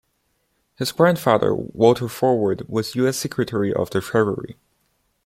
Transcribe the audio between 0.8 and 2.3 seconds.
grandfather Walter